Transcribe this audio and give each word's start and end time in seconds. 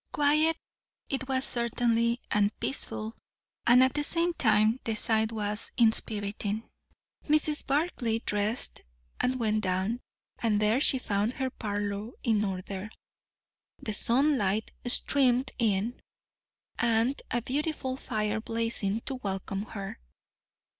Quiet 0.11 0.57
it 1.11 1.27
was 1.29 1.45
certainly, 1.45 2.21
and 2.31 2.59
peaceful, 2.59 3.15
and 3.67 3.83
at 3.83 3.93
the 3.93 4.03
same 4.03 4.33
time 4.33 4.79
the 4.83 4.95
sight 4.95 5.31
was 5.31 5.71
inspiriting. 5.77 6.67
Mrs. 7.29 7.67
Barclay 7.67 8.17
dressed 8.17 8.81
and 9.19 9.39
went 9.39 9.61
down; 9.61 9.99
and 10.39 10.59
there 10.59 10.79
she 10.79 10.97
found 10.97 11.33
her 11.33 11.51
parlour 11.51 12.13
in 12.23 12.43
order, 12.43 12.89
the 13.79 13.93
sunlight 13.93 14.71
streaming 14.87 15.45
in, 15.59 15.99
and 16.79 17.21
a 17.29 17.43
beautiful 17.43 17.95
fire 17.95 18.41
blazing 18.41 19.01
to 19.01 19.13
welcome 19.17 19.65
her. 19.65 19.99